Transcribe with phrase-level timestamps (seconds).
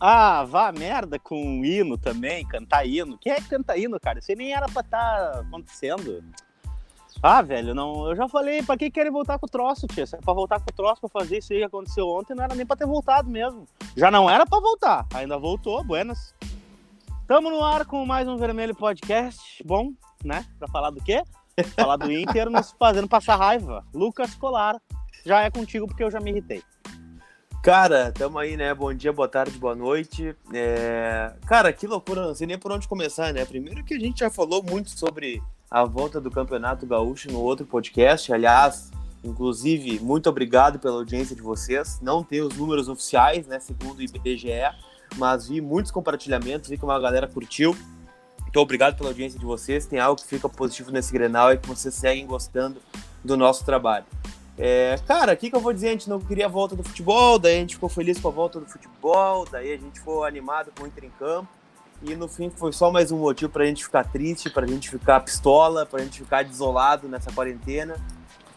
[0.00, 3.18] Ah, vá merda com hino também, cantar hino.
[3.18, 4.20] Quem é que canta hino, cara?
[4.20, 6.22] Isso aí nem era pra estar tá acontecendo.
[7.20, 8.08] Ah, velho, não.
[8.08, 10.04] Eu já falei, pra que querem voltar com o troço, tia?
[10.04, 12.54] É pra voltar com o troço, pra fazer isso aí que aconteceu ontem, não era
[12.54, 13.66] nem pra ter voltado mesmo.
[13.96, 16.32] Já não era pra voltar, ainda voltou, buenas.
[17.26, 19.62] Tamo no ar com mais um Vermelho Podcast.
[19.64, 19.92] Bom,
[20.24, 20.46] né?
[20.60, 21.24] Pra falar do quê?
[21.74, 23.84] Falar do Inter nos fazendo passar raiva.
[23.92, 24.80] Lucas Colar,
[25.26, 26.62] já é contigo porque eu já me irritei.
[27.62, 28.72] Cara, tamo aí, né?
[28.72, 30.34] Bom dia, boa tarde, boa noite.
[30.54, 31.32] É...
[31.46, 33.44] Cara, que loucura, não sei nem por onde começar, né?
[33.44, 37.66] Primeiro que a gente já falou muito sobre a volta do Campeonato Gaúcho no outro
[37.66, 38.32] podcast.
[38.32, 38.90] Aliás,
[39.24, 41.98] inclusive, muito obrigado pela audiência de vocês.
[42.00, 43.58] Não tem os números oficiais, né?
[43.58, 44.70] Segundo o IBGE,
[45.16, 47.76] mas vi muitos compartilhamentos, vi que uma galera curtiu.
[48.48, 49.84] Então, obrigado pela audiência de vocês.
[49.84, 52.80] Tem algo que fica positivo nesse Grenal e que vocês seguem gostando
[53.22, 54.06] do nosso trabalho.
[54.58, 55.88] É, cara, o que, que eu vou dizer?
[55.88, 58.32] A gente não queria a volta do futebol, daí a gente ficou feliz com a
[58.32, 61.48] volta do futebol, daí a gente ficou animado com o Inter em campo.
[62.02, 64.68] E no fim foi só mais um motivo para a gente ficar triste, para a
[64.68, 67.96] gente ficar pistola, para a gente ficar desolado nessa quarentena.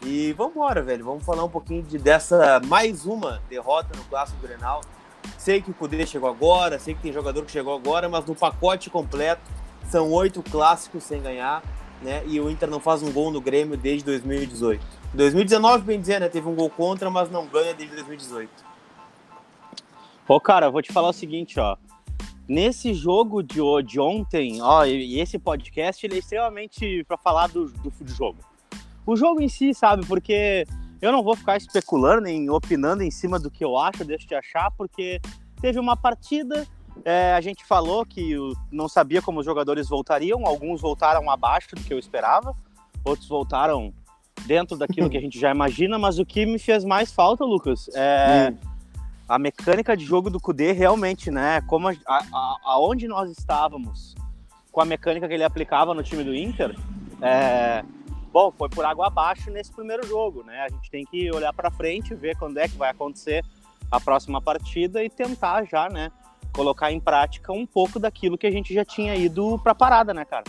[0.04, 1.06] E vamos embora, velho.
[1.06, 4.82] Vamos falar um pouquinho de, dessa mais uma derrota no Clássico Grenal.
[5.38, 8.36] Sei que o Cudê chegou agora, sei que tem jogador que chegou agora, mas no
[8.36, 9.42] pacote completo
[9.90, 11.64] são oito clássicos sem ganhar,
[12.02, 12.24] né?
[12.26, 15.01] E o Inter não faz um gol no Grêmio desde 2018.
[15.14, 16.30] 2019, bem dizer, né?
[16.30, 18.50] Teve um gol contra, mas não ganha desde 2018.
[20.26, 21.76] Pô, cara, vou te falar o seguinte, ó.
[22.48, 27.66] Nesse jogo de, de ontem, ó, e esse podcast, ele é extremamente para falar do,
[27.70, 28.40] do, do jogo.
[29.06, 30.06] O jogo em si, sabe?
[30.06, 30.66] Porque
[31.02, 34.36] eu não vou ficar especulando nem opinando em cima do que eu acho, deixo de
[34.36, 35.20] achar, porque
[35.60, 36.68] teve uma partida,
[37.04, 38.36] é, a gente falou que
[38.72, 42.56] não sabia como os jogadores voltariam, alguns voltaram abaixo do que eu esperava,
[43.04, 43.94] outros voltaram
[44.46, 47.90] dentro daquilo que a gente já imagina, mas o que me fez mais falta, Lucas,
[47.94, 48.58] é hum.
[49.28, 51.62] a mecânica de jogo do Kudê realmente, né?
[51.62, 54.16] Como a, a, aonde nós estávamos
[54.72, 56.76] com a mecânica que ele aplicava no time do Inter,
[57.22, 57.84] é,
[58.32, 60.62] bom, foi por água abaixo nesse primeiro jogo, né?
[60.62, 63.44] A gente tem que olhar para frente, ver quando é que vai acontecer
[63.92, 66.10] a próxima partida e tentar já, né,
[66.54, 70.24] colocar em prática um pouco daquilo que a gente já tinha ido para parada, né,
[70.24, 70.46] cara?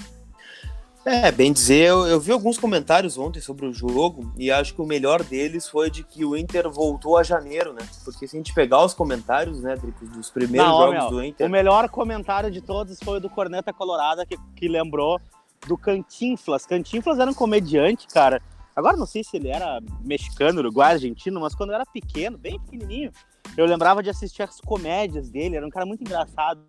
[1.05, 4.81] É, bem dizer, eu, eu, vi alguns comentários ontem sobre o jogo e acho que
[4.81, 7.81] o melhor deles foi de que o Inter voltou a janeiro, né?
[8.05, 11.47] Porque se a gente pegar os comentários, né, dos primeiros Não, jogos meu, do Inter.
[11.47, 15.21] O melhor comentário de todos foi o do Corneta Colorada, que, que lembrou
[15.67, 16.67] do Cantinflas.
[16.67, 18.41] Cantinflas era um comediante, cara.
[18.75, 22.61] Agora não sei se ele era mexicano, uruguai, argentino, mas quando eu era pequeno, bem
[22.61, 23.11] pequenininho,
[23.57, 25.57] eu lembrava de assistir as comédias dele.
[25.57, 26.61] Era um cara muito engraçado.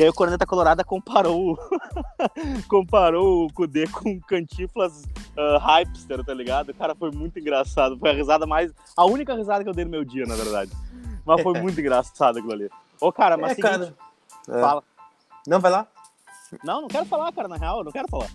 [0.00, 1.58] E aí o Corneta Colorada comparou
[2.66, 5.04] comparou o Kudê com Cantiflas
[5.36, 6.72] uh, Hypester, tá ligado?
[6.72, 7.98] Cara, foi muito engraçado.
[7.98, 8.72] Foi a risada mais...
[8.96, 10.72] A única risada que eu dei no meu dia, na verdade.
[11.22, 12.70] Mas foi muito engraçado aquilo ali.
[12.98, 13.94] Ô, cara, mas é, seguinte, cara...
[14.48, 14.60] É.
[14.62, 14.82] Fala.
[15.46, 15.86] Não, vai lá.
[16.64, 18.30] Não, não quero falar, cara, na real, eu não quero falar.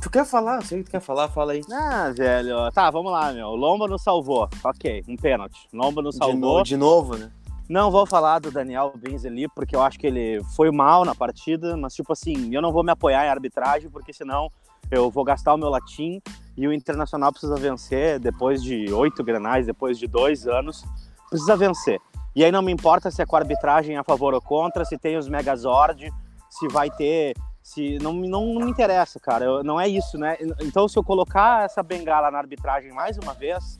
[0.00, 0.62] Tu quer falar?
[0.62, 1.62] Sei que tu quer falar, fala aí.
[1.72, 2.70] Ah, velho.
[2.70, 3.48] Tá, vamos lá, meu.
[3.56, 4.48] Lomba nos salvou.
[4.62, 5.68] Ok, um pênalti.
[5.72, 6.36] Lomba nos salvou.
[6.38, 6.62] De, no...
[6.62, 7.32] de novo, né?
[7.70, 11.76] Não vou falar do Daniel Benzeli, porque eu acho que ele foi mal na partida,
[11.76, 14.50] mas, tipo assim, eu não vou me apoiar em arbitragem, porque senão
[14.90, 16.20] eu vou gastar o meu latim
[16.56, 20.84] e o Internacional precisa vencer depois de oito granais, depois de dois anos,
[21.28, 22.00] precisa vencer.
[22.34, 24.98] E aí não me importa se é com a arbitragem a favor ou contra, se
[24.98, 26.12] tem os Megazord,
[26.50, 27.36] se vai ter.
[27.62, 29.44] Se, não, não, não me interessa, cara.
[29.44, 30.36] Eu, não é isso, né?
[30.60, 33.78] Então, se eu colocar essa bengala na arbitragem mais uma vez,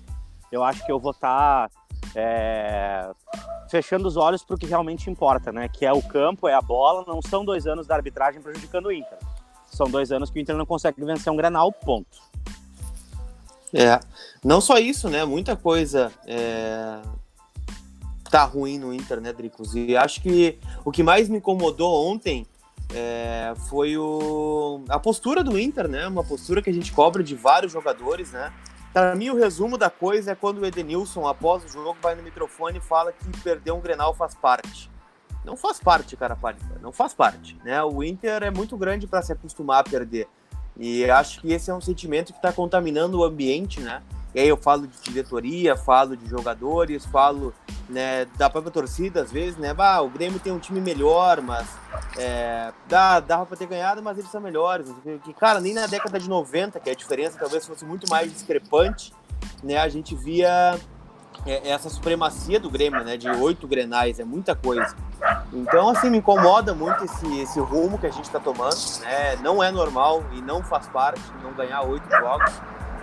[0.53, 1.69] eu acho que eu vou estar.
[1.69, 1.80] Tá
[2.15, 3.11] é,
[3.69, 5.69] fechando os olhos para o que realmente importa, né?
[5.69, 7.05] Que é o campo, é a bola.
[7.07, 9.19] Não são dois anos da arbitragem prejudicando o Inter.
[9.71, 12.19] São dois anos que o Inter não consegue vencer um Grenal, ponto.
[13.73, 14.01] É,
[14.45, 15.25] não só isso, né?
[15.25, 17.01] Muita coisa é...
[18.29, 19.75] tá ruim no Inter, né, Dricos?
[19.77, 22.45] E acho que o que mais me incomodou ontem
[22.93, 23.55] é...
[23.69, 24.83] foi o...
[24.89, 26.09] a postura do Inter, né?
[26.09, 28.53] Uma postura que a gente cobra de vários jogadores, né?
[28.93, 32.23] Para mim, o resumo da coisa é quando o Edenilson, após o jogo, vai no
[32.25, 34.91] microfone e fala que perder um Grenal faz parte.
[35.45, 37.57] Não faz parte, cara pálida, não faz parte.
[37.65, 37.83] Né?
[37.85, 40.29] O Inter é muito grande para se acostumar a perder.
[40.81, 44.01] E acho que esse é um sentimento que está contaminando o ambiente, né?
[44.35, 47.53] E aí eu falo de diretoria, falo de jogadores, falo
[47.87, 49.75] né, da própria torcida, às vezes, né?
[49.75, 51.69] Bah, o Grêmio tem um time melhor, mas
[52.17, 54.87] é, dá, para ter ganhado, mas eles são melhores.
[55.23, 59.13] Que, cara, nem na década de 90, que a diferença talvez fosse muito mais discrepante,
[59.63, 59.77] né?
[59.77, 60.81] A gente via
[61.47, 63.17] essa supremacia do Grêmio, né?
[63.17, 64.95] De oito grenais, é muita coisa.
[65.53, 69.37] Então, assim, me incomoda muito esse, esse rumo que a gente está tomando, né?
[69.37, 72.53] Não é normal e não faz parte não ganhar oito jogos.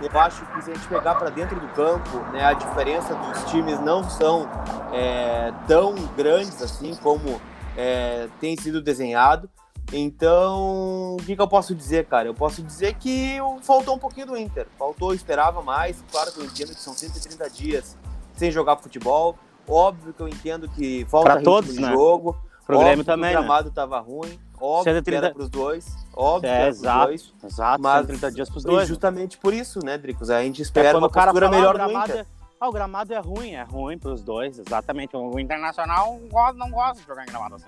[0.00, 3.50] Eu acho que se a gente pegar para dentro do campo, né, a diferença dos
[3.50, 4.48] times não são
[4.92, 7.40] é, tão grandes assim como
[7.76, 9.50] é, tem sido desenhado.
[9.92, 12.28] Então, o que, que, eu posso dizer, cara?
[12.28, 14.66] Eu posso dizer que faltou um pouquinho do Inter.
[14.78, 16.04] Faltou, esperava mais.
[16.12, 17.96] Claro que eu entendo que são 130 dias
[18.38, 19.36] sem jogar futebol.
[19.68, 21.90] Óbvio que eu entendo que falta pra todos, de né?
[21.92, 22.36] jogo.
[22.66, 23.40] Pro Grêmio também, o né?
[23.40, 23.72] gramado né?
[23.74, 24.38] tava ruim.
[24.60, 25.02] Óbvio 130...
[25.02, 25.86] que era pros dois.
[26.14, 27.34] Óbvio é, que era exato, dois.
[27.42, 28.88] Exato, mas 130 dias pros dois.
[28.88, 30.30] justamente por isso, né, Dricos?
[30.30, 32.12] A gente espera é uma o cara postura fala, melhor ah, o do gramado.
[32.12, 32.26] É...
[32.60, 35.16] Ah, o gramado é ruim, é ruim pros dois, exatamente.
[35.16, 36.18] O Internacional
[36.56, 37.66] não gosta, de jogar em gramado assim.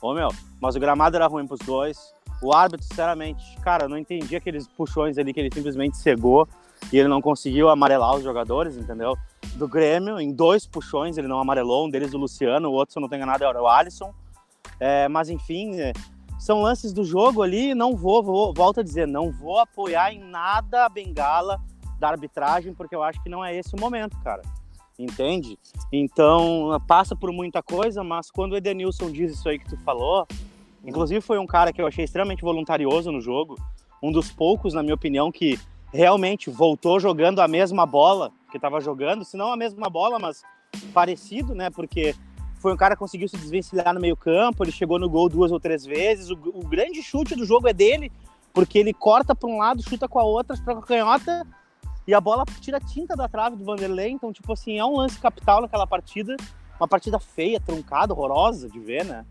[0.00, 0.28] Ô, meu,
[0.60, 2.14] mas o gramado era ruim pros dois.
[2.40, 6.48] O árbitro, sinceramente, cara, não entendi aqueles puxões ali que ele simplesmente cegou
[6.90, 9.14] e ele não conseguiu amarelar os jogadores, entendeu?
[9.60, 12.98] Do Grêmio, em dois puxões, ele não amarelou, um deles o Luciano, o outro, se
[12.98, 14.10] eu não tenho nada, era o Alisson.
[14.80, 15.92] É, mas, enfim, é,
[16.38, 20.18] são lances do jogo ali, não vou, vou, volto a dizer, não vou apoiar em
[20.18, 21.60] nada a bengala
[21.98, 24.40] da arbitragem, porque eu acho que não é esse o momento, cara.
[24.98, 25.58] Entende?
[25.92, 30.26] Então, passa por muita coisa, mas quando o Edenilson diz isso aí que tu falou,
[30.82, 33.58] inclusive foi um cara que eu achei extremamente voluntarioso no jogo,
[34.02, 35.60] um dos poucos, na minha opinião, que
[35.92, 40.42] realmente voltou jogando a mesma bola que estava jogando, se não a mesma bola, mas
[40.92, 41.70] parecido, né?
[41.70, 42.14] Porque
[42.60, 45.50] foi um cara que conseguiu se desvencilhar no meio campo, ele chegou no gol duas
[45.50, 48.12] ou três vezes, o, o grande chute do jogo é dele,
[48.52, 51.46] porque ele corta para um lado, chuta com a outra, para a canhota,
[52.06, 54.96] e a bola tira a tinta da trave do Vanderlei, então, tipo assim, é um
[54.96, 56.36] lance capital naquela partida,
[56.78, 59.24] uma partida feia, truncada, horrorosa de ver, né?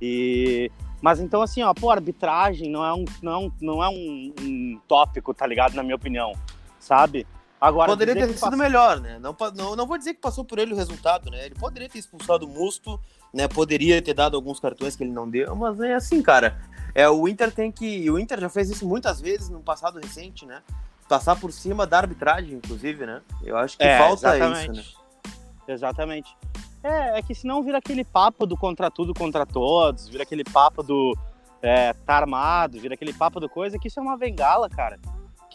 [0.00, 0.70] E...
[1.00, 4.80] Mas então, assim, ó, pô, arbitragem não é um, não é não é um, um
[4.88, 5.74] tópico, tá ligado?
[5.74, 6.32] Na minha opinião,
[6.80, 7.26] sabe?
[7.60, 8.56] Agora, poderia ter sido passa...
[8.56, 9.18] melhor, né?
[9.18, 11.46] Não, não, não vou dizer que passou por ele o resultado, né?
[11.46, 13.00] Ele poderia ter expulsado o Musto,
[13.32, 13.48] né?
[13.48, 16.58] Poderia ter dado alguns cartões que ele não deu, mas é assim, cara.
[16.94, 18.10] É, o Inter tem que.
[18.10, 20.62] O Inter já fez isso muitas vezes no passado recente, né?
[21.08, 23.22] Passar por cima da arbitragem, inclusive, né?
[23.42, 24.80] Eu acho que é, falta exatamente.
[24.80, 25.74] isso, né?
[25.74, 26.36] Exatamente.
[26.82, 30.82] É, é que senão vira aquele papo do contra tudo, contra todos, vira aquele papo
[30.82, 31.16] do
[31.62, 34.98] é, tá armado, vira aquele papo do coisa, que isso é uma bengala, cara.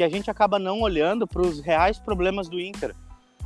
[0.02, 2.96] Que a gente acaba não olhando para os reais problemas do Inter.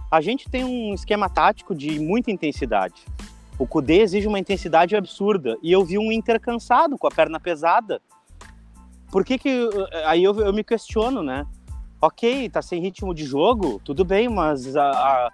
[0.10, 3.04] A gente tem um esquema tático de muita intensidade.
[3.60, 5.58] O Cudê exige uma intensidade absurda.
[5.62, 8.02] E eu vi um Inter cansado, com a perna pesada.
[9.12, 9.70] Por que que...
[10.06, 11.46] Aí eu, eu me questiono, né?
[12.02, 15.32] Ok, tá sem ritmo de jogo, tudo bem, mas a, a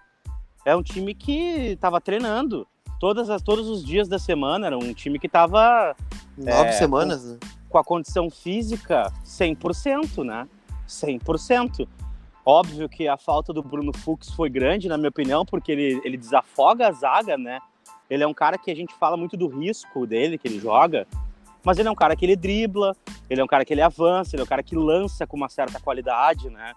[0.66, 2.68] é um time que estava treinando
[3.00, 4.66] todas as, todos os dias da semana.
[4.66, 5.96] Era um time que estava.
[6.36, 7.38] Nove é, semanas, com, né?
[7.70, 10.48] Com a condição física 100%, né?
[10.92, 11.88] 100%.
[12.46, 16.18] Óbvio que a falta do Bruno Fux foi grande, na minha opinião, porque ele, ele
[16.18, 17.60] desafoga a zaga, né?
[18.10, 21.08] Ele é um cara que a gente fala muito do risco dele, que ele joga,
[21.64, 22.96] mas ele é um cara que ele dribla,
[23.30, 25.50] ele é um cara que ele avança, ele é um cara que lança com uma
[25.50, 26.74] certa qualidade, né?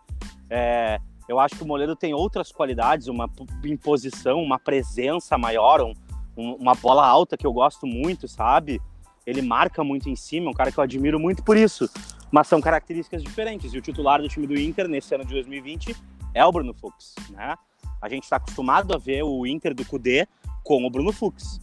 [0.48, 3.28] É, eu acho que o Moledo tem outras qualidades, uma
[3.64, 5.94] imposição, uma presença maior, um,
[6.36, 8.80] uma bola alta que eu gosto muito, sabe?
[9.26, 11.88] Ele marca muito em cima, é um cara que eu admiro muito por isso.
[12.34, 13.72] Mas são características diferentes.
[13.72, 15.94] E o titular do time do Inter nesse ano de 2020
[16.34, 17.54] é o Bruno Fux, né?
[18.02, 20.26] A gente está acostumado a ver o Inter do Cudê
[20.64, 21.60] com o Bruno Fux.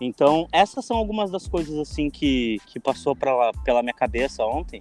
[0.00, 4.80] Então, essas são algumas das coisas assim que, que passou pra, pela minha cabeça ontem.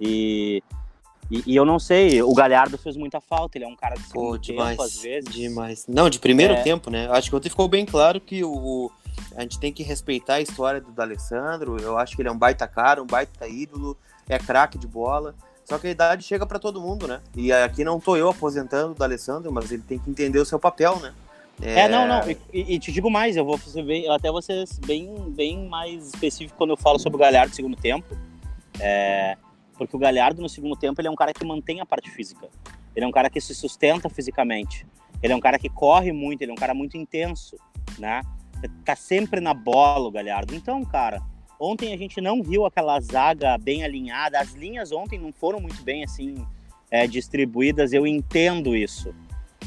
[0.00, 0.62] E
[1.28, 4.08] e, e, eu não sei, o Galhardo fez muita falta, ele é um cara de
[4.10, 5.30] Pô, demais, tempo, às vezes.
[5.30, 5.86] Demais.
[5.86, 6.62] Não, de primeiro é...
[6.62, 7.06] tempo, né?
[7.10, 8.90] Acho que ontem ficou bem claro que o,
[9.36, 11.78] a gente tem que respeitar a história do D'Alessandro.
[11.82, 13.94] Eu acho que ele é um baita cara, um baita ídolo,
[14.28, 15.34] é craque de bola.
[15.64, 17.20] Só que a idade chega para todo mundo, né?
[17.36, 20.58] E aqui não tô eu aposentando o D'Alessandro, mas ele tem que entender o seu
[20.58, 21.12] papel, né?
[21.60, 22.22] É, é não, não.
[22.30, 25.68] E, e, te digo mais, eu vou ser bem, eu até vou ser bem, bem
[25.68, 28.16] mais específico quando eu falo sobre o Galhardo no segundo tempo.
[28.80, 29.36] É,
[29.76, 32.48] porque o Galhardo, no segundo tempo, ele é um cara que mantém a parte física.
[32.94, 34.86] Ele é um cara que se sustenta fisicamente.
[35.22, 37.56] Ele é um cara que corre muito, ele é um cara muito intenso,
[37.98, 38.22] né?
[38.84, 40.54] Tá sempre na bola o Galhardo.
[40.54, 41.20] Então, cara,
[41.58, 44.38] ontem a gente não viu aquela zaga bem alinhada.
[44.38, 46.46] As linhas ontem não foram muito bem, assim,
[46.90, 47.92] é, distribuídas.
[47.92, 49.14] Eu entendo isso.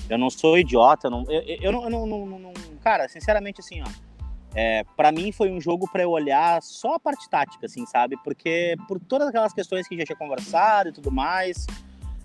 [0.09, 1.09] Eu não sou idiota.
[1.09, 4.11] Não, eu, eu, não, eu não, não, não, Cara, sinceramente, assim, ó
[4.53, 8.17] é, para mim foi um jogo para eu olhar só a parte tática, assim, sabe?
[8.23, 11.65] Porque por todas aquelas questões que já tinha conversado e tudo mais,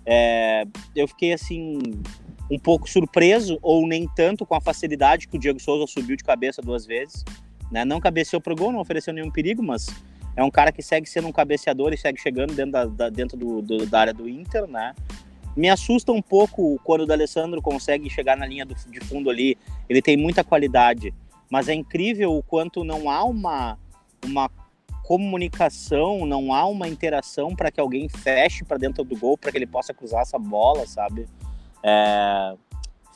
[0.05, 1.79] é, eu fiquei assim
[2.49, 6.23] um pouco surpreso ou nem tanto com a facilidade que o Diego Souza subiu de
[6.23, 7.23] cabeça duas vezes,
[7.71, 7.85] né?
[7.85, 9.87] Não cabeceou pro gol, não ofereceu nenhum perigo, mas
[10.35, 13.37] é um cara que segue sendo um cabeceador e segue chegando dentro da, da dentro
[13.37, 14.93] do, do, da área do Inter, né?
[15.55, 19.57] Me assusta um pouco quando o D'Alessandro consegue chegar na linha do, de fundo ali.
[19.89, 21.13] Ele tem muita qualidade
[21.49, 23.77] mas é incrível o quanto não há uma,
[24.25, 24.49] uma
[25.03, 29.57] comunicação, não há uma interação para que alguém feche para dentro do gol, para que
[29.57, 31.27] ele possa cruzar essa bola, sabe?
[31.83, 32.53] É...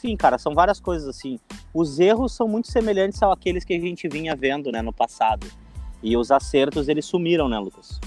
[0.04, 1.40] Enfim, cara, são várias coisas assim.
[1.72, 5.46] Os erros são muito semelhantes àqueles que a gente vinha vendo né, no passado.
[6.02, 8.00] E os acertos, eles sumiram, né, Lucas?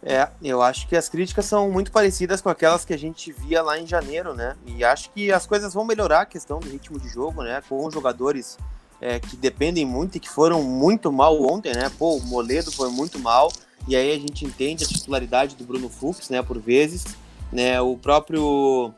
[0.00, 3.60] É, eu acho que as críticas são muito parecidas com aquelas que a gente via
[3.60, 4.56] lá em janeiro, né?
[4.64, 7.60] E acho que as coisas vão melhorar a questão do ritmo de jogo, né?
[7.68, 8.56] Com jogadores
[9.00, 11.90] é, que dependem muito e que foram muito mal ontem, né?
[11.98, 13.52] Pô, o Moledo foi muito mal,
[13.88, 16.40] e aí a gente entende a titularidade do Bruno Fux, né?
[16.42, 17.04] Por vezes,
[17.52, 17.80] né?
[17.80, 18.94] O próprio.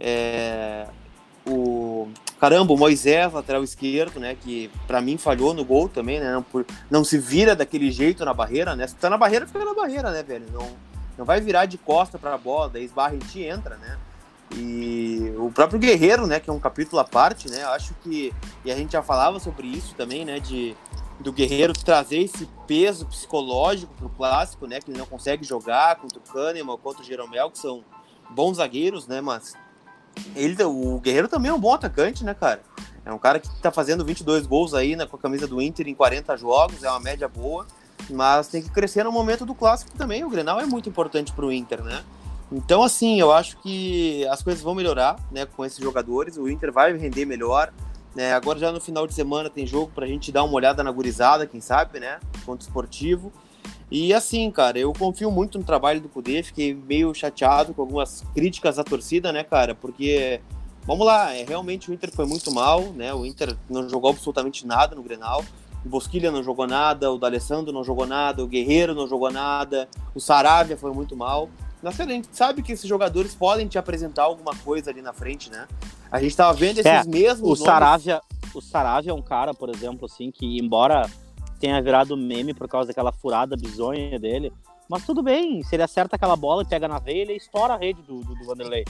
[0.00, 0.88] É,
[1.48, 6.32] o caramba, o Moisés, lateral esquerdo, né, que para mim falhou no gol também, né,
[6.32, 9.64] não, por, não se vira daquele jeito na barreira, né, se tá na barreira, fica
[9.64, 10.68] na barreira, né, velho, não,
[11.16, 13.98] não vai virar de costa para a bola, daí esbarra em ti entra, né,
[14.54, 18.32] e o próprio Guerreiro, né, que é um capítulo à parte, né, acho que,
[18.64, 20.76] e a gente já falava sobre isso também, né, de
[21.20, 26.18] do Guerreiro trazer esse peso psicológico pro clássico, né, que ele não consegue jogar contra
[26.18, 27.84] o Kahneman, contra o Jeromel, que são
[28.30, 29.54] bons zagueiros, né, mas
[30.34, 32.60] ele, o Guerreiro também é um bom atacante, né, cara?
[33.04, 35.88] É um cara que tá fazendo 22 gols aí né, com a camisa do Inter
[35.88, 37.66] em 40 jogos, é uma média boa,
[38.10, 40.24] mas tem que crescer no momento do clássico também.
[40.24, 42.04] O Grenal é muito importante pro Inter, né?
[42.50, 46.36] Então, assim, eu acho que as coisas vão melhorar, né, com esses jogadores.
[46.36, 47.72] O Inter vai render melhor.
[48.14, 48.32] Né?
[48.32, 51.46] Agora, já no final de semana, tem jogo pra gente dar uma olhada na gurizada,
[51.46, 52.18] quem sabe, né?
[52.44, 53.32] Contra o esportivo.
[53.90, 58.22] E assim, cara, eu confio muito no trabalho do Cudê, fiquei meio chateado com algumas
[58.34, 59.74] críticas à torcida, né, cara?
[59.74, 60.40] Porque,
[60.86, 63.14] vamos lá, é, realmente o Inter foi muito mal, né?
[63.14, 65.42] O Inter não jogou absolutamente nada no Grenal.
[65.84, 69.88] O Bosquilha não jogou nada, o D'Alessandro não jogou nada, o Guerreiro não jogou nada,
[70.14, 71.48] o Saravia foi muito mal.
[71.82, 75.50] Mas a gente sabe que esses jogadores podem te apresentar alguma coisa ali na frente,
[75.50, 75.66] né?
[76.10, 77.42] A gente tava vendo esses é, mesmos.
[77.42, 77.60] O nomes...
[77.60, 78.20] Saravia,
[78.52, 81.08] o Saravia é um cara, por exemplo, assim, que embora
[81.58, 84.52] tenha virado meme por causa daquela furada bizonha dele.
[84.88, 87.76] Mas tudo bem, se ele acerta aquela bola e pega na veia, ele estoura a
[87.76, 88.84] rede do, do, do Vanderlei.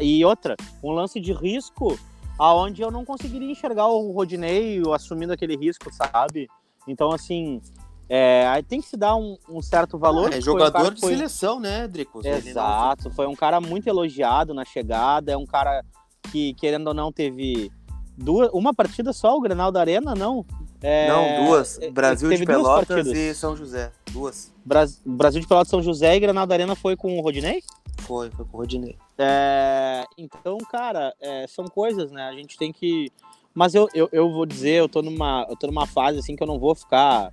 [0.00, 1.96] E outra, um lance de risco
[2.38, 6.48] aonde eu não conseguiria enxergar o Rodinei assumindo aquele risco, sabe?
[6.88, 7.60] Então, assim,
[8.08, 10.30] é, aí tem que se dar um, um certo valor.
[10.32, 11.12] Ah, é jogador um de foi...
[11.12, 12.26] seleção, né, Drico?
[12.26, 15.84] Exato, foi um cara muito elogiado na chegada, é um cara
[16.32, 17.70] que, querendo ou não, teve
[18.16, 20.44] duas, uma partida só, o Grenal da Arena, não?
[20.82, 21.78] É, não, duas.
[21.80, 23.92] É, Brasil de Pelotas e São José.
[24.10, 24.52] Duas.
[24.64, 27.62] Brasil de Pelotas São José e Granada Arena foi com o Rodinei?
[27.98, 28.96] Foi, foi com o Rodinei.
[29.18, 32.28] É, então, cara, é, são coisas, né?
[32.28, 33.12] A gente tem que.
[33.54, 36.42] Mas eu, eu, eu vou dizer, eu tô, numa, eu tô numa fase assim que
[36.42, 37.32] eu não vou ficar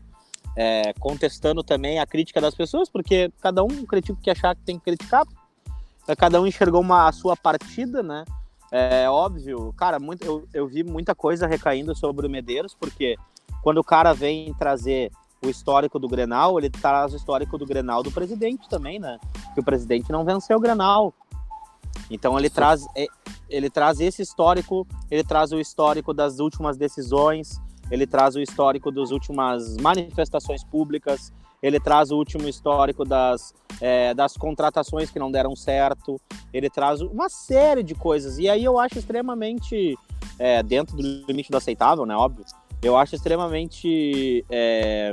[0.55, 4.63] é, contestando também a crítica das pessoas, porque cada um critica o que achar que
[4.63, 5.23] tem que criticar.
[6.17, 8.23] Cada um enxergou uma, a sua partida, né?
[8.71, 13.15] É óbvio, cara, muito, eu, eu vi muita coisa recaindo sobre o Medeiros, porque
[13.67, 15.11] quando o cara vem trazer
[15.43, 19.19] o histórico do Grenal, ele traz o histórico do Grenal do presidente também, né?
[19.53, 21.13] Que o presidente não venceu o Grenal.
[22.09, 23.07] Então ele traz, é,
[23.49, 27.59] ele traz esse histórico, ele traz o histórico das últimas decisões,
[27.91, 34.13] ele traz o histórico das últimas manifestações públicas, ele traz o último histórico das, é,
[34.13, 36.21] das contratações que não deram certo,
[36.53, 38.37] ele traz uma série de coisas.
[38.37, 39.99] E aí eu acho extremamente,
[40.39, 42.15] é, dentro do limite do aceitável, né?
[42.15, 42.45] Óbvio,
[42.81, 45.11] eu acho extremamente é,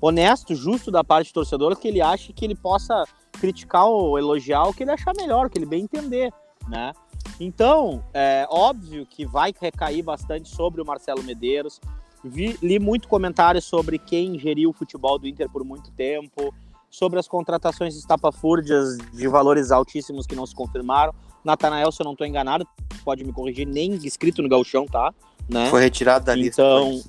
[0.00, 4.64] honesto, justo da parte do torcedor que ele ache que ele possa criticar ou elogiar
[4.64, 6.32] o que ele achar melhor, o que ele bem entender,
[6.68, 6.92] né?
[7.38, 11.80] Então, é óbvio que vai recair bastante sobre o Marcelo Medeiros.
[12.24, 16.54] Vi, li muito comentário sobre quem geriu o futebol do Inter por muito tempo,
[16.90, 21.14] sobre as contratações estapafúrdias de valores altíssimos que não se confirmaram.
[21.46, 22.66] Natanael, se eu não estou enganado,
[23.04, 25.14] pode me corrigir, nem inscrito no Galchão, tá?
[25.48, 25.70] Né?
[25.70, 26.60] Foi retirado da lista.
[26.60, 27.00] Então,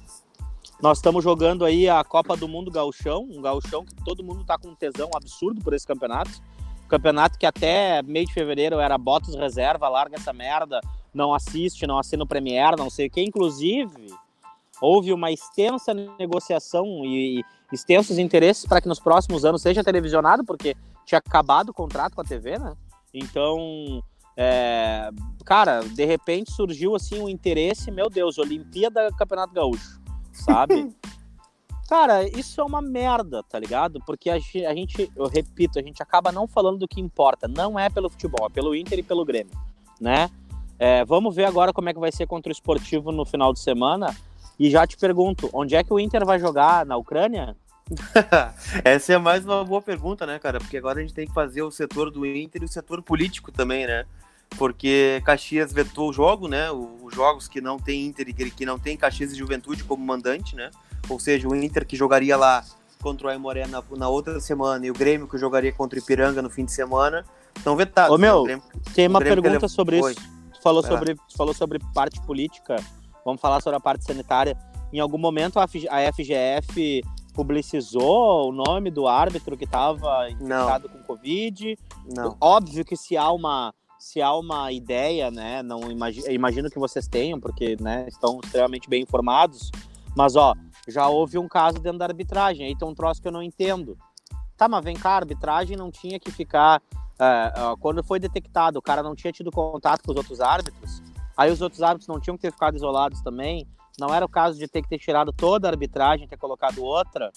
[0.80, 4.60] nós estamos jogando aí a Copa do Mundo Gauchão, um gauchão que todo mundo tá
[4.60, 6.30] com um tesão absurdo por esse campeonato.
[6.88, 10.80] Campeonato que até meio de fevereiro era botos reserva, larga essa merda,
[11.12, 13.22] não assiste, não assina o Premier, não sei o que.
[13.22, 14.14] Inclusive,
[14.80, 20.46] houve uma extensa negociação e, e extensos interesses para que nos próximos anos seja televisionado,
[20.46, 22.76] porque tinha acabado o contrato com a TV, né?
[23.12, 24.04] Então,
[24.40, 25.10] é,
[25.44, 30.00] cara, de repente surgiu assim um interesse, meu Deus, Olimpíada Campeonato Gaúcho,
[30.32, 30.96] sabe?
[31.90, 34.00] cara, isso é uma merda, tá ligado?
[34.06, 37.48] Porque a gente, eu repito, a gente acaba não falando do que importa.
[37.48, 39.54] Não é pelo futebol, é pelo Inter e pelo Grêmio,
[40.00, 40.30] né?
[40.78, 43.60] É, vamos ver agora como é que vai ser contra o Esportivo no final de
[43.60, 44.16] semana.
[44.60, 46.86] E já te pergunto, onde é que o Inter vai jogar?
[46.86, 47.56] Na Ucrânia?
[48.84, 50.60] Essa é mais uma boa pergunta, né, cara?
[50.60, 53.52] Porque agora a gente tem que fazer o setor do Inter e o setor político
[53.52, 54.06] também, né?
[54.58, 56.72] Porque Caxias vetou o jogo, né?
[56.72, 60.56] Os jogos que não tem Inter e que não tem Caxias e Juventude como mandante,
[60.56, 60.70] né?
[61.10, 62.64] Ou seja, o Inter que jogaria lá
[63.02, 66.42] contra o Aimoré na, na outra semana e o Grêmio que jogaria contra o Ipiranga
[66.42, 67.24] no fim de semana
[67.56, 68.14] estão vetados.
[68.14, 68.64] Ô, meu, Grêmio,
[68.94, 70.16] tem uma pergunta sobre isso.
[70.54, 72.76] Tu falou sobre, falou sobre parte política,
[73.24, 74.58] vamos falar sobre a parte sanitária.
[74.92, 81.78] Em algum momento a FGF publicizou o nome do árbitro que estava infectado com Covid.
[82.16, 82.36] Não.
[82.42, 87.08] Óbvio que se há uma se há uma ideia, né, não imagino, imagino que vocês
[87.08, 89.72] tenham, porque, né, estão extremamente bem informados,
[90.16, 90.54] mas, ó,
[90.88, 93.98] já houve um caso dentro da arbitragem, aí tem um troço que eu não entendo.
[94.56, 96.82] Tá, mas vem cá, a arbitragem não tinha que ficar,
[97.20, 101.02] é, quando foi detectado, o cara não tinha tido contato com os outros árbitros,
[101.36, 103.68] aí os outros árbitros não tinham que ter ficado isolados também,
[104.00, 107.32] não era o caso de ter que ter tirado toda a arbitragem, ter colocado outra,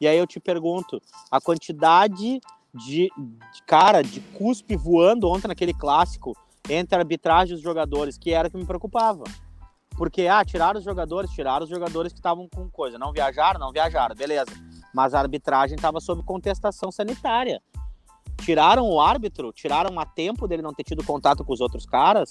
[0.00, 1.00] e aí eu te pergunto,
[1.30, 2.40] a quantidade
[2.74, 6.36] de, de, cara, de cuspe voando ontem naquele clássico
[6.68, 9.24] entre a arbitragem e os jogadores, que era o que me preocupava.
[9.96, 12.98] Porque, ah, tiraram os jogadores, tiraram os jogadores que estavam com coisa.
[12.98, 14.52] Não viajaram, não viajaram, beleza.
[14.94, 17.60] Mas a arbitragem estava sob contestação sanitária.
[18.42, 22.28] Tiraram o árbitro, tiraram a tempo dele não ter tido contato com os outros caras,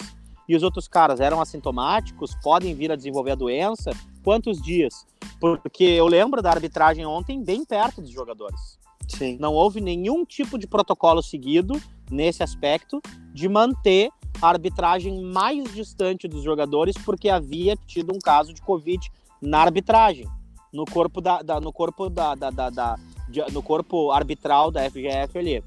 [0.48, 3.92] e os outros caras eram assintomáticos, podem vir a desenvolver a doença.
[4.24, 5.06] Quantos dias?
[5.38, 8.79] Porque eu lembro da arbitragem ontem bem perto dos jogadores.
[9.10, 9.36] Sim.
[9.40, 13.00] Não houve nenhum tipo de protocolo seguido nesse aspecto
[13.32, 19.10] de manter a arbitragem mais distante dos jogadores porque havia tido um caso de Covid
[19.40, 20.26] na arbitragem,
[20.72, 22.96] no corpo da, da no corpo da, da, da,
[23.28, 25.64] de, no corpo arbitral da FGF ali.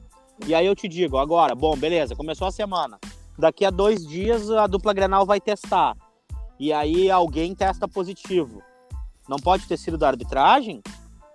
[0.48, 3.00] E aí eu te digo, agora, bom, beleza, começou a semana.
[3.38, 5.96] Daqui a dois dias a dupla Grenal vai testar.
[6.60, 8.62] E aí alguém testa positivo.
[9.28, 10.82] Não pode ter sido da arbitragem?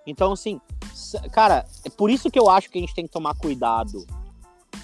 [0.05, 0.59] Então, assim,
[1.31, 4.05] cara, é por isso que eu acho que a gente tem que tomar cuidado.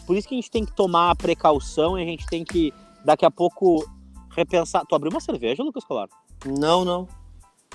[0.06, 3.26] Por isso que a gente tem que tomar precaução e a gente tem que, daqui
[3.26, 3.86] a pouco,
[4.30, 4.86] repensar.
[4.86, 6.08] Tu abriu uma cerveja, Lucas Colar?
[6.46, 7.08] Não, não.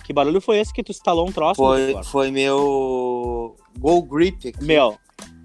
[0.04, 1.56] Que barulho foi esse que tu instalou um troço?
[1.56, 4.48] Foi, foi meu Go Grip.
[4.48, 4.64] Aqui.
[4.64, 4.96] Meu.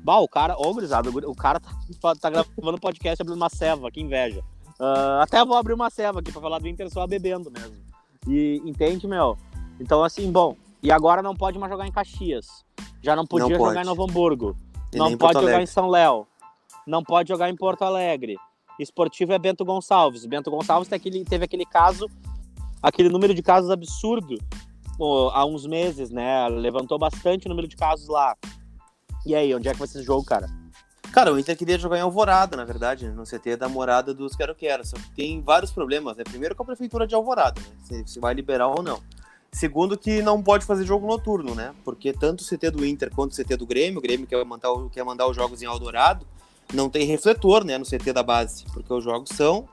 [0.04, 4.02] Bah, o cara, ô, gurizada, o cara tá, tá gravando podcast abrindo uma ceva, que
[4.02, 4.42] inveja.
[4.80, 7.75] Uh, até vou abrir uma ceva aqui pra falar do Inter só bebendo mesmo.
[8.27, 9.38] E entende, meu?
[9.79, 10.55] Então, assim, bom,
[10.86, 12.64] e agora não pode mais jogar em Caxias.
[13.02, 14.56] Já não podia não jogar em Novo Hamburgo.
[14.94, 16.28] E não pode jogar em São Léo.
[16.86, 18.38] Não pode jogar em Porto Alegre.
[18.80, 20.26] Esportivo é Bento Gonçalves.
[20.26, 22.08] Bento Gonçalves teve aquele, teve aquele caso,
[22.84, 24.38] aquele número de casos absurdo
[25.34, 26.48] há uns meses, né?
[26.50, 28.36] Levantou bastante o número de casos lá.
[29.26, 30.48] E aí, onde é que vai ser esse jogo, cara?
[31.12, 34.54] Cara, o Inter queria jogar em Alvorada, na verdade, no CT da morada dos Quero
[34.54, 34.86] Quero.
[34.86, 36.24] Só que tem vários problemas, né?
[36.24, 37.68] Primeiro com a prefeitura de Alvorada, né?
[37.86, 39.02] Se, se vai liberar ou não.
[39.55, 41.74] Segundo, que não pode fazer jogo noturno, né?
[41.85, 44.68] Porque tanto o CT do Inter quanto o CT do Grêmio, o Grêmio quer mandar,
[44.91, 46.27] quer mandar os jogos em Eldorado,
[46.74, 49.65] não tem refletor, né, no CT da base, porque os jogos são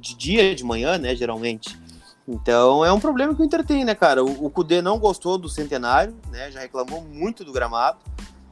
[0.00, 1.78] de dia, de manhã, né, geralmente.
[2.26, 4.24] Então é um problema que o Inter tem, né, cara?
[4.24, 6.50] O, o Cudê não gostou do centenário, né?
[6.50, 7.98] Já reclamou muito do gramado.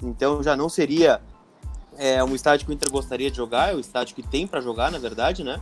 [0.00, 1.20] Então já não seria
[1.96, 4.60] é, um estádio que o Inter gostaria de jogar, é o estádio que tem para
[4.60, 5.60] jogar, na verdade, né?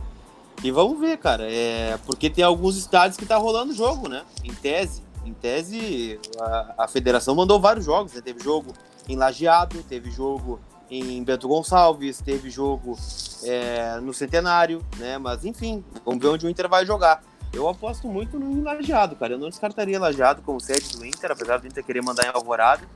[0.63, 1.51] E vamos ver, cara.
[1.51, 4.23] É, porque tem alguns estádios que tá rolando jogo, né?
[4.43, 8.13] Em tese em tese, a, a federação mandou vários jogos.
[8.13, 8.21] Né?
[8.21, 8.73] Teve jogo
[9.07, 10.59] em Lajeado, teve jogo
[10.89, 12.97] em Bento Gonçalves, teve jogo
[13.43, 15.17] é, no Centenário, né?
[15.17, 17.21] Mas enfim, vamos ver onde o Inter vai jogar.
[17.53, 19.33] Eu aposto muito no Lajeado, cara.
[19.33, 22.87] Eu não descartaria Lajeado como sede do Inter, apesar do Inter querer mandar em Alvorada.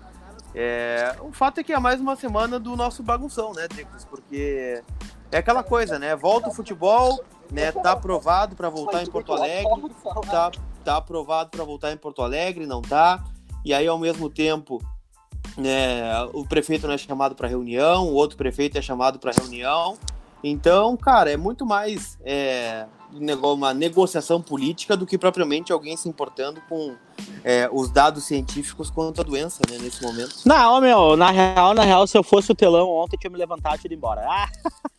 [0.54, 4.04] É, o fato é que é mais uma semana do nosso bagunção, né, Dricos?
[4.04, 4.84] Porque
[5.32, 6.16] é aquela coisa, né?
[6.16, 7.72] Volta o futebol, né?
[7.72, 9.66] Tá aprovado para voltar em Porto Alegre,
[10.04, 13.24] tá tá aprovado para voltar em Porto Alegre, não tá.
[13.64, 14.82] E aí, ao mesmo tempo,
[15.58, 16.02] né,
[16.34, 19.98] o prefeito não é chamado para reunião, o outro prefeito é chamado para reunião.
[20.44, 22.86] Então, cara, é muito mais é,
[23.44, 26.96] uma negociação política do que propriamente alguém se importando com
[27.44, 30.36] é, os dados científicos quanto à doença, né, nesse momento.
[30.46, 33.80] Não, meu, na real, na real, se eu fosse o telão ontem, tinha me levantado
[33.84, 34.26] e ido embora.
[34.28, 34.50] Ah!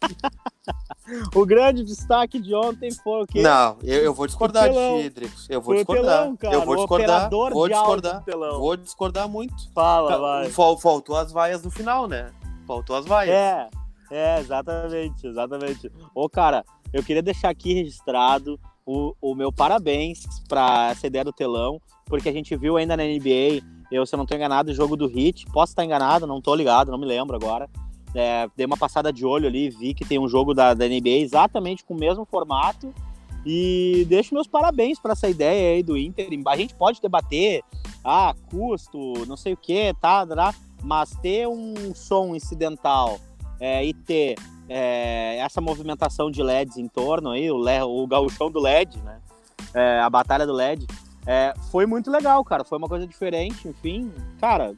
[1.34, 3.42] o grande destaque de ontem foi o quê?
[3.42, 6.20] Não, eu, eu vou discordar de ti, Eu vou discordar.
[6.22, 7.30] Telão, cara, eu vou discordar.
[7.30, 8.22] Vou discordar.
[8.58, 9.54] Vou discordar muito.
[9.74, 10.50] Fala, vai.
[10.50, 12.30] Faltou as vaias no final, né?
[12.66, 13.34] Faltou as vaias.
[13.34, 13.68] É,
[14.12, 15.92] é, exatamente, exatamente.
[16.14, 21.32] Ô, cara, eu queria deixar aqui registrado o, o meu parabéns para essa ideia do
[21.32, 24.74] telão, porque a gente viu ainda na NBA, eu, se eu não estou enganado, o
[24.74, 25.46] jogo do Hit.
[25.46, 27.68] Posso estar enganado, não estou ligado, não me lembro agora.
[28.14, 31.20] É, dei uma passada de olho ali, vi que tem um jogo da, da NBA
[31.20, 32.92] exatamente com o mesmo formato.
[33.44, 36.28] E deixo meus parabéns para essa ideia aí do Inter.
[36.46, 37.62] A gente pode debater,
[38.04, 43.18] ah, custo, não sei o que, tá, tá, mas ter um som incidental
[43.62, 44.34] é, e ter
[44.68, 49.20] é, essa movimentação de LEDs em torno aí, o, o gauchão do LED, né?
[49.72, 50.86] É, a batalha do LED,
[51.26, 52.64] é, foi muito legal, cara.
[52.64, 54.74] Foi uma coisa diferente, enfim, cara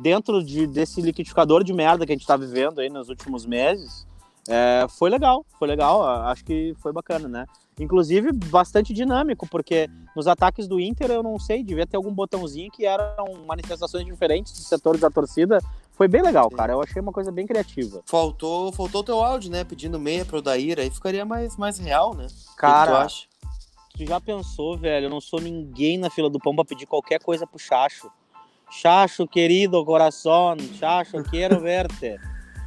[0.00, 4.08] dentro de, desse liquidificador de merda que a gente está vivendo aí nos últimos meses,
[4.48, 7.46] É, foi legal, foi legal, acho que foi bacana, né?
[7.78, 12.70] Inclusive, bastante dinâmico, porque nos ataques do Inter, eu não sei, devia ter algum botãozinho
[12.70, 15.60] que eram manifestações diferentes dos setores da torcida.
[15.92, 16.72] Foi bem legal, cara.
[16.72, 18.02] Eu achei uma coisa bem criativa.
[18.06, 19.64] Faltou faltou teu áudio, né?
[19.64, 22.26] Pedindo meia pro Daíra, aí ficaria mais, mais real, né?
[22.56, 23.26] Cara, tu, acha?
[23.96, 25.06] tu já pensou, velho?
[25.06, 28.10] Eu não sou ninguém na fila do pão pra pedir qualquer coisa pro Chacho.
[28.70, 32.16] Chacho, querido coração, Chacho, quero verte.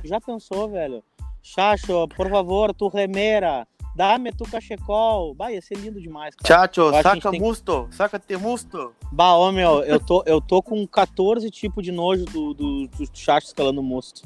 [0.02, 1.04] Tu já pensou, velho?
[1.42, 5.34] Chacho, por favor, tu remera Dá-me tu cachecol.
[5.34, 6.68] Bah, ia ser lindo demais, cara.
[6.68, 7.40] Chacho, saca tem...
[7.40, 7.88] musto.
[7.92, 8.94] Saca te musto.
[9.12, 13.08] Bah, ô, meu, eu tô, eu tô com 14 tipos de nojo do, do, do
[13.14, 14.22] chacho escalando musto.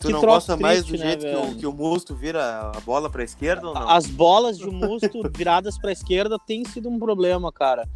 [0.00, 2.70] Tu que não gosta triste, mais do né, jeito que o, que o, Musto vira
[2.70, 3.90] a bola pra esquerda ou não?
[3.90, 7.88] As bolas de Musto viradas pra esquerda tem sido um problema, cara.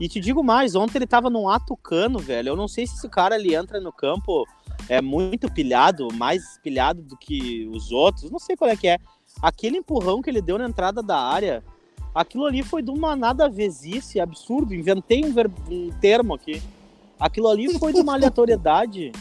[0.00, 2.48] E te digo mais, ontem ele tava num ato cano, velho.
[2.48, 4.46] Eu não sei se esse cara ele entra no campo
[4.88, 8.30] é muito pilhado, mais pilhado do que os outros.
[8.30, 8.98] Não sei qual é que é
[9.42, 11.62] aquele empurrão que ele deu na entrada da área,
[12.14, 14.74] aquilo ali foi de uma nada vezice absurdo.
[14.74, 15.50] Inventei um, ver...
[15.70, 16.62] um termo aqui.
[17.18, 19.12] Aquilo ali foi de uma aleatoriedade.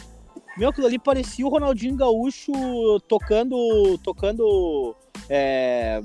[0.57, 2.51] Meu, aquilo ali parecia o Ronaldinho Gaúcho
[3.07, 3.97] tocando.
[4.03, 4.95] tocando.
[5.29, 6.01] É,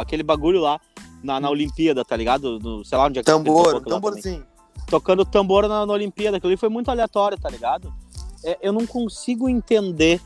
[0.00, 0.80] aquele bagulho lá
[1.22, 2.58] na, na Olimpíada, tá ligado?
[2.58, 4.46] No, sei lá onde é que Tambor, tamborzinho.
[4.86, 6.36] Tocando tambor na, na Olimpíada.
[6.36, 7.92] Aquilo ali foi muito aleatório, tá ligado?
[8.44, 10.20] É, eu não consigo entender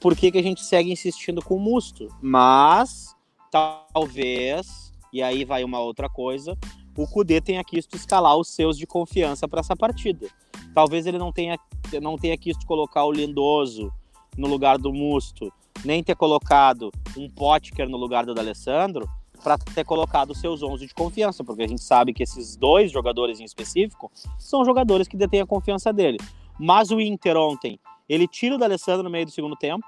[0.00, 2.08] por que, que a gente segue insistindo com o Musto.
[2.22, 3.14] Mas,
[3.50, 6.56] talvez, e aí vai uma outra coisa,
[6.96, 10.28] o Kudê tenha quisto escalar os seus de confiança para essa partida.
[10.74, 11.58] Talvez ele não tenha,
[12.00, 13.92] não tenha quisto colocar o Lindoso
[14.36, 15.52] no lugar do Musto,
[15.84, 19.08] nem ter colocado um Potker no lugar do D'Alessandro,
[19.42, 22.92] para ter colocado os seus 11 de confiança, porque a gente sabe que esses dois
[22.92, 26.18] jogadores em específico são jogadores que detêm a confiança dele.
[26.58, 29.86] Mas o Inter ontem ele tira o D'Alessandro no meio do segundo tempo.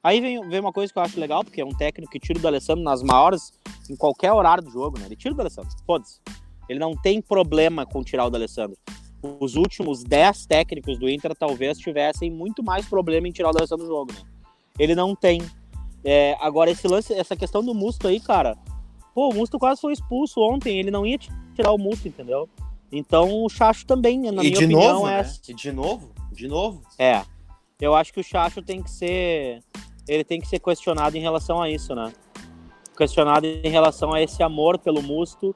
[0.00, 2.38] Aí vem, vem uma coisa que eu acho legal, porque é um técnico que tira
[2.38, 3.52] o D'Alessandro nas maiores,
[3.90, 5.06] em qualquer horário do jogo, né?
[5.06, 6.20] Ele tira o D'Alessandro, foda-se.
[6.68, 8.78] Ele não tem problema com tirar o D'Alessandro.
[9.40, 13.86] Os últimos 10 técnicos do Inter talvez tivessem muito mais problema em tirar o D'Alessandro
[13.86, 14.20] do jogo, né?
[14.78, 15.42] Ele não tem.
[16.04, 18.56] É, agora, esse lance, essa questão do Musto aí, cara.
[19.14, 20.78] Pô, o Musto quase foi expulso ontem.
[20.78, 21.18] Ele não ia
[21.54, 22.48] tirar o Musto, entendeu?
[22.92, 25.22] Então o Chacho também, na e minha de opinião, novo, é.
[25.22, 25.32] Né?
[25.48, 26.12] E de novo?
[26.30, 26.82] De novo?
[26.98, 27.22] É.
[27.80, 29.60] Eu acho que o Chacho tem que ser.
[30.06, 32.12] Ele tem que ser questionado em relação a isso, né?
[32.96, 35.54] Questionado em relação a esse amor pelo Musto,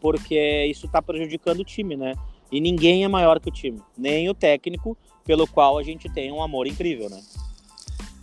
[0.00, 2.14] porque isso está prejudicando o time, né?
[2.52, 6.30] E ninguém é maior que o time, nem o técnico, pelo qual a gente tem
[6.30, 7.20] um amor incrível, né?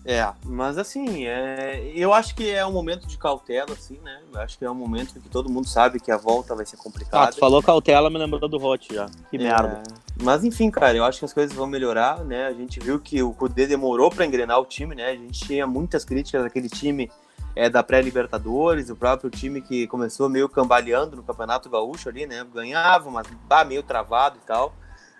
[0.04, 4.20] É, mas assim, é, eu acho que é um momento de cautela, assim, né?
[4.34, 6.78] Eu acho que é um momento que todo mundo sabe que a volta vai ser
[6.78, 7.26] complicada.
[7.26, 9.08] Ah, tu falou cautela, me lembrou do Hot já.
[9.30, 9.84] Que é, merda.
[10.22, 12.46] Mas enfim, cara, eu acho que as coisas vão melhorar, né?
[12.46, 15.08] A gente viu que o Kudê demorou para engrenar o time, né?
[15.08, 17.12] A gente tinha muitas críticas daquele time
[17.56, 22.46] é, da pré-Libertadores, o próprio time que começou meio cambaleando no Campeonato Gaúcho ali, né?
[22.54, 24.76] Ganhava, mas bah, meio travado e tal.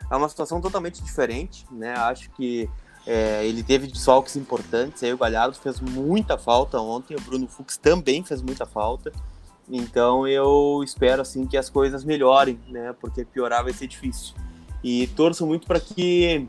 [0.10, 1.96] É uma situação totalmente diferente, né?
[1.96, 2.70] Acho que
[3.08, 7.76] é, ele teve desfalques importantes, aí o Galhardo fez muita falta ontem, o Bruno Fux
[7.76, 9.12] também fez muita falta.
[9.68, 12.94] Então eu espero assim que as coisas melhorem, né?
[13.02, 14.36] Porque piorar vai ser difícil.
[14.84, 16.48] E torço muito para que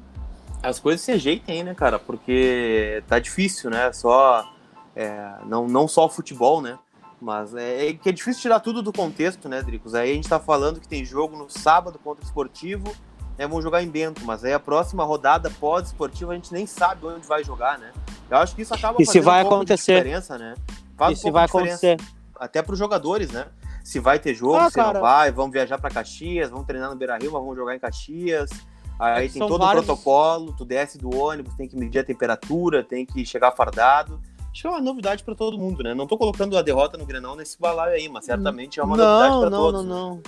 [0.63, 1.99] as coisas se ajeitem, né, cara?
[1.99, 3.93] Porque tá difícil, né?
[3.93, 4.49] Só
[4.95, 6.79] é, não, não só o futebol, né?
[7.21, 9.95] Mas é, é, que é difícil tirar tudo do contexto, né, Dricos?
[9.95, 12.93] Aí a gente tá falando que tem jogo no sábado contra o Esportivo,
[13.39, 17.07] né, vão jogar em Bento, mas aí a próxima rodada pós-esportiva a gente nem sabe
[17.07, 17.93] onde vai jogar, né?
[18.29, 19.97] Eu acho que isso acaba e fazendo se vai um acontecer.
[19.99, 20.55] diferença, né?
[20.97, 21.97] Faz e um se vai acontecer.
[22.35, 23.47] Até para os jogadores, né?
[23.83, 24.95] Se vai ter jogo, ah, se cara.
[24.95, 28.51] não vai, vamos viajar para Caxias, vamos treinar no Beira-Rio, vamos jogar em Caxias.
[28.99, 29.83] Aí é tem todo vários...
[29.83, 34.21] o protocolo, tu desce do ônibus, tem que medir a temperatura, tem que chegar fardado.
[34.53, 35.95] Acho que é uma novidade para todo mundo, né?
[35.95, 39.05] Não tô colocando a derrota no Grenal nesse balaio aí, mas certamente é uma não,
[39.05, 39.85] novidade para todos.
[39.85, 40.23] Não, não,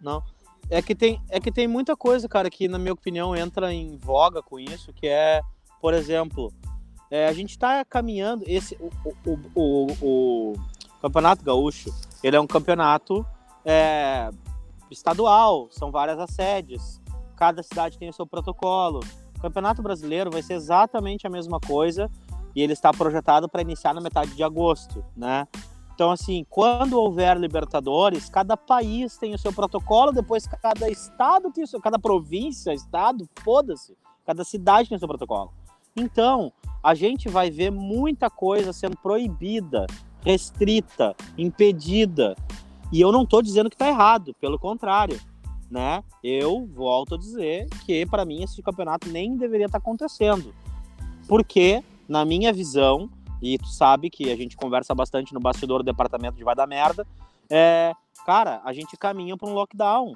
[0.00, 0.12] não.
[0.14, 0.22] Não.
[0.70, 3.96] É que, tem, é que tem muita coisa, cara, que na minha opinião entra em
[3.98, 5.42] voga com isso, que é,
[5.80, 6.52] por exemplo,
[7.10, 8.44] é, a gente está caminhando.
[8.46, 10.52] Esse, o, o, o, o,
[11.02, 13.26] Campeonato Gaúcho, ele é um campeonato
[13.64, 14.30] é,
[14.88, 17.00] estadual, são várias assédios,
[17.36, 19.00] cada cidade tem o seu protocolo.
[19.36, 22.08] O Campeonato Brasileiro vai ser exatamente a mesma coisa
[22.54, 25.48] e ele está projetado para iniciar na metade de agosto, né?
[25.92, 31.64] Então, assim, quando houver Libertadores, cada país tem o seu protocolo, depois cada estado tem
[31.64, 35.52] o seu, cada província, estado, foda-se, cada cidade tem o seu protocolo.
[35.96, 39.86] Então, a gente vai ver muita coisa sendo proibida,
[40.24, 42.36] restrita, impedida.
[42.92, 45.20] E eu não estou dizendo que está errado, pelo contrário,
[45.70, 46.02] né?
[46.22, 50.54] Eu volto a dizer que para mim esse campeonato nem deveria estar tá acontecendo.
[51.26, 53.08] Porque, na minha visão,
[53.40, 56.66] e tu sabe que a gente conversa bastante no bastidor do departamento de vai dar
[56.66, 57.06] merda,
[57.50, 57.92] é,
[58.24, 60.12] cara, a gente caminha para um lockdown,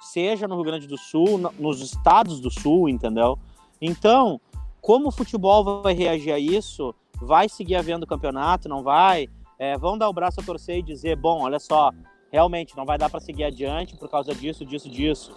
[0.00, 3.38] seja no Rio Grande do Sul, nos estados do Sul, entendeu?
[3.80, 4.40] Então,
[4.80, 6.94] como o futebol vai reagir a isso?
[7.24, 8.68] Vai seguir havendo campeonato?
[8.68, 9.28] Não vai?
[9.58, 11.92] É, vão dar o braço a torcer e dizer, bom, olha só,
[12.32, 15.32] realmente não vai dar para seguir adiante por causa disso, disso, disso.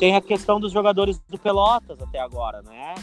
[0.00, 2.94] Tem a questão dos jogadores do Pelotas até agora, né?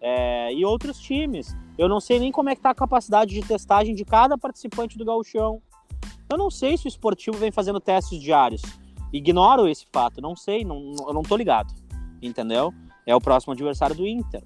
[0.00, 1.54] É, e outros times.
[1.76, 4.96] Eu não sei nem como é que tá a capacidade de testagem de cada participante
[4.96, 5.60] do gauchão.
[6.30, 8.62] Eu não sei se o esportivo vem fazendo testes diários.
[9.12, 11.74] Ignoro esse fato, não sei, não, eu não tô ligado.
[12.22, 12.72] Entendeu?
[13.06, 14.42] É o próximo adversário do Inter.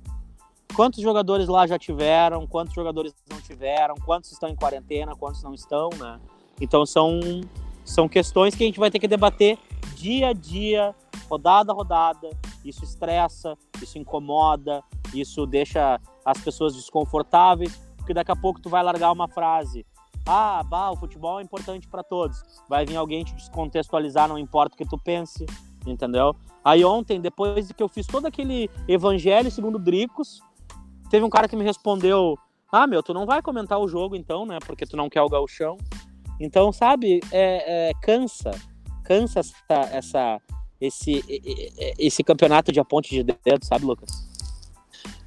[0.75, 2.47] Quantos jogadores lá já tiveram?
[2.49, 3.95] Quantos jogadores não tiveram?
[4.05, 5.15] Quantos estão em quarentena?
[5.15, 6.21] Quantos não estão, né?
[6.61, 7.21] Então são,
[7.85, 9.57] são questões que a gente vai ter que debater
[9.95, 10.95] dia a dia,
[11.31, 12.29] rodada a rodada.
[12.65, 14.83] Isso estressa, isso incomoda,
[15.15, 19.87] isso deixa as pessoas desconfortáveis, porque daqui a pouco tu vai largar uma frase.
[20.27, 22.43] Ah, bah, o futebol é importante para todos.
[22.69, 25.47] Vai vir alguém te descontextualizar, não importa o que tu pense,
[25.87, 26.35] entendeu?
[26.65, 30.41] Aí ontem, depois que eu fiz todo aquele evangelho segundo Dricos,
[31.15, 32.37] teve um cara que me respondeu:
[32.73, 34.59] Ah, meu, tu não vai comentar o jogo então, né?
[34.67, 35.79] Porque tu não quer o galchão.
[36.41, 38.51] Então, sabe, é, é, cansa,
[39.05, 40.41] cansa essa, essa,
[40.81, 41.25] esse,
[41.97, 44.11] esse campeonato de aponte de dedo, sabe, Lucas?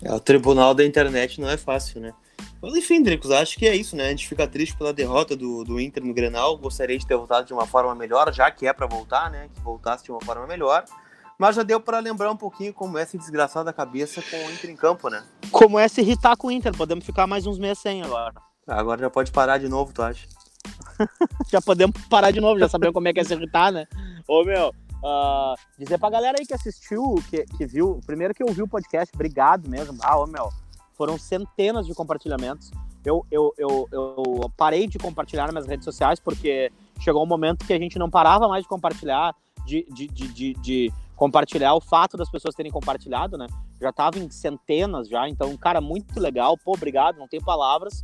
[0.03, 2.13] É, o tribunal da internet não é fácil, né?
[2.61, 4.07] Mas enfim, Dricos, acho que é isso, né?
[4.07, 6.57] A gente fica triste pela derrota do, do Inter no Grenal.
[6.57, 9.49] Gostaria de ter voltado de uma forma melhor, já que é para voltar, né?
[9.53, 10.83] Que voltasse de uma forma melhor.
[11.37, 14.51] Mas já deu para lembrar um pouquinho como é se desgraçar da cabeça com o
[14.51, 15.23] Inter em campo, né?
[15.51, 16.75] Como é se irritar com o Inter.
[16.75, 18.33] Podemos ficar mais uns meses sem agora.
[18.65, 20.27] Agora já pode parar de novo, tu acha?
[21.47, 23.85] já podemos parar de novo, já sabemos como é que é se irritar, né?
[24.27, 28.65] Ô, meu, uh, dizer pra galera aí que assistiu, que, que viu, primeiro que ouviu
[28.65, 29.97] o podcast, obrigado mesmo.
[30.01, 30.49] Ah, ô, meu,
[30.97, 32.71] foram centenas de compartilhamentos.
[33.05, 37.65] Eu, eu, eu, eu parei de compartilhar nas minhas redes sociais porque chegou um momento
[37.65, 39.33] que a gente não parava mais de compartilhar,
[39.65, 43.47] de, de, de, de, de compartilhar o fato das pessoas terem compartilhado, né?
[43.81, 46.55] Já tava em centenas já, então, cara, muito legal.
[46.63, 48.01] Pô, obrigado, não tem palavras.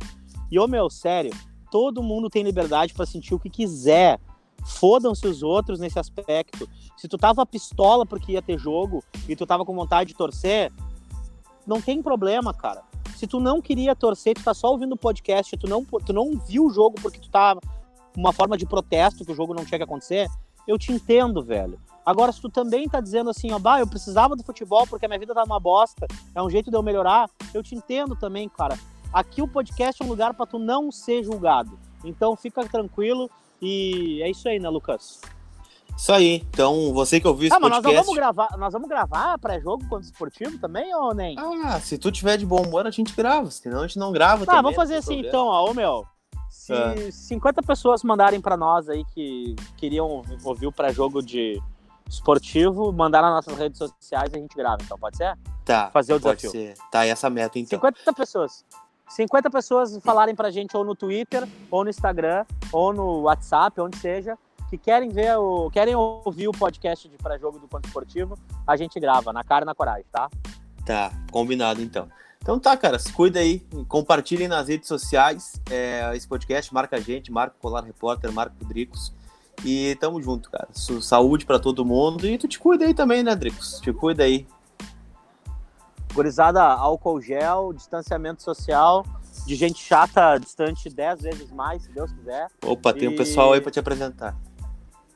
[0.50, 1.32] E, ô meu, sério,
[1.70, 4.20] todo mundo tem liberdade para sentir o que quiser.
[4.66, 6.68] Fodam-se os outros nesse aspecto.
[6.96, 10.72] Se tu tava pistola porque ia ter jogo e tu tava com vontade de torcer,
[11.64, 12.82] não tem problema, cara.
[13.14, 16.32] Se tu não queria torcer, tu tá só ouvindo o podcast, tu não, tu não
[16.48, 17.56] viu o jogo porque tu tá
[18.16, 20.28] uma forma de protesto que o jogo não tinha que acontecer,
[20.66, 21.78] eu te entendo, velho.
[22.04, 25.08] Agora, se tu também tá dizendo assim, ó, bah, eu precisava do futebol porque a
[25.08, 28.48] minha vida tá uma bosta, é um jeito de eu melhorar, eu te entendo também,
[28.48, 28.78] cara.
[29.12, 31.78] Aqui o podcast é um lugar para tu não ser julgado.
[32.04, 33.30] Então fica tranquilo
[33.62, 35.20] e é isso aí, né, Lucas?
[35.96, 36.44] Isso aí.
[36.50, 37.96] Então, você que ouviu esse ah, mas podcast...
[37.96, 41.36] nós vamos gravar, nós vamos gravar pré-jogo contra o esportivo também, ou nem?
[41.38, 43.50] Ah, se tu tiver de bom humor, a gente grava.
[43.50, 44.62] Senão a gente não grava tá, também.
[44.62, 45.28] vamos fazer assim problema.
[45.28, 46.04] então, ó, ô meu.
[46.50, 47.10] Se é.
[47.10, 51.60] 50 pessoas mandarem para nós aí que queriam ouvir o pré-jogo de
[52.08, 55.36] esportivo, mandar nas nossas redes sociais e a gente grava, então pode ser?
[55.64, 55.90] Tá.
[55.92, 56.50] Fazer o pode desafio.
[56.50, 56.74] Ser.
[56.90, 57.78] Tá, essa meta então.
[57.78, 58.64] 50 pessoas.
[59.08, 63.96] 50 pessoas falarem pra gente ou no Twitter, ou no Instagram, ou no WhatsApp, onde
[63.98, 64.36] seja,
[64.68, 65.70] que querem ver o.
[65.70, 69.66] querem ouvir o podcast de pré-jogo do Ponto Esportivo, a gente grava, na cara e
[69.66, 70.28] na coragem, tá?
[70.84, 72.08] Tá, combinado então.
[72.42, 77.00] Então tá, cara, se cuida aí, compartilhem nas redes sociais é, esse podcast, marca a
[77.00, 79.14] gente, marca o Colar Repórter, marca o Dricos.
[79.64, 80.68] E tamo junto, cara.
[80.72, 82.26] Saúde para todo mundo.
[82.26, 83.80] E tu te cuida aí também, né, Dricos?
[83.80, 84.46] Te cuida aí.
[86.12, 89.04] Gorizada, álcool gel, distanciamento social,
[89.46, 92.48] de gente chata distante dez vezes mais, se Deus quiser.
[92.64, 93.08] Opa, tem e...
[93.08, 94.36] um pessoal aí para te apresentar.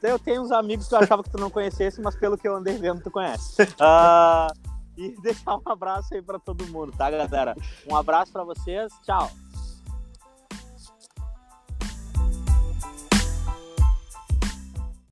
[0.03, 2.57] Eu tenho uns amigos que eu achava que tu não conhecesse, mas pelo que eu
[2.57, 3.63] andei vendo, tu conhece.
[3.63, 4.53] Uh,
[4.99, 7.57] e deixar um abraço aí para todo mundo, tá, galera?
[7.89, 9.31] Um abraço para vocês, tchau.